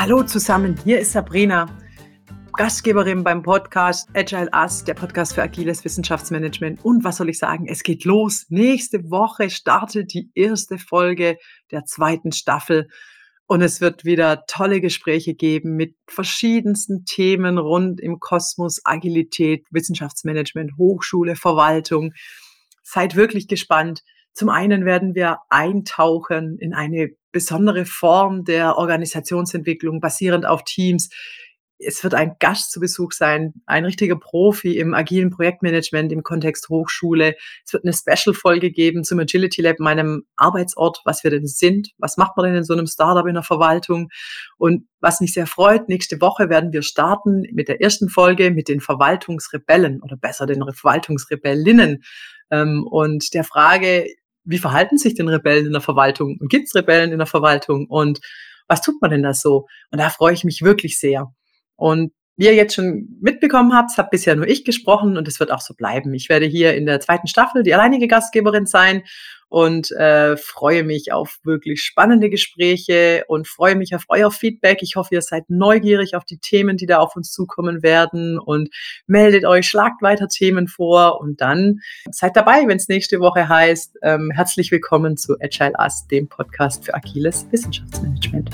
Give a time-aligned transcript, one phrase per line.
[0.00, 1.66] Hallo zusammen, hier ist Sabrina,
[2.52, 6.84] Gastgeberin beim Podcast Agile Us, der Podcast für agiles Wissenschaftsmanagement.
[6.84, 7.66] Und was soll ich sagen?
[7.66, 8.46] Es geht los.
[8.48, 11.36] Nächste Woche startet die erste Folge
[11.72, 12.88] der zweiten Staffel.
[13.48, 20.78] Und es wird wieder tolle Gespräche geben mit verschiedensten Themen rund im Kosmos, Agilität, Wissenschaftsmanagement,
[20.78, 22.12] Hochschule, Verwaltung.
[22.84, 24.04] Seid wirklich gespannt.
[24.38, 31.10] Zum einen werden wir eintauchen in eine besondere Form der Organisationsentwicklung basierend auf Teams.
[31.80, 36.68] Es wird ein Gast zu Besuch sein, ein richtiger Profi im agilen Projektmanagement im Kontext
[36.68, 37.34] Hochschule.
[37.66, 42.16] Es wird eine Special-Folge geben zum Agility Lab, meinem Arbeitsort, was wir denn sind, was
[42.16, 44.08] macht man denn in so einem Startup in der Verwaltung.
[44.56, 48.68] Und was mich sehr freut, nächste Woche werden wir starten mit der ersten Folge mit
[48.68, 52.04] den Verwaltungsrebellen oder besser den Verwaltungsrebellinnen
[52.52, 54.06] ähm, und der Frage,
[54.48, 56.38] wie verhalten sich denn Rebellen in der Verwaltung?
[56.40, 57.86] Und gibt es Rebellen in der Verwaltung?
[57.86, 58.20] Und
[58.66, 59.66] was tut man denn da so?
[59.90, 61.32] Und da freue ich mich wirklich sehr.
[61.76, 65.60] Und ihr jetzt schon mitbekommen habt, habe bisher nur ich gesprochen und es wird auch
[65.60, 66.14] so bleiben.
[66.14, 69.02] Ich werde hier in der zweiten Staffel die alleinige Gastgeberin sein
[69.48, 74.82] und äh, freue mich auf wirklich spannende Gespräche und freue mich auf euer Feedback.
[74.82, 78.68] Ich hoffe, ihr seid neugierig auf die Themen, die da auf uns zukommen werden und
[79.06, 83.98] meldet euch, schlagt weiter Themen vor und dann seid dabei, wenn es nächste Woche heißt,
[84.02, 88.50] ähm, herzlich willkommen zu Agile Us, dem Podcast für agiles Wissenschaftsmanagement.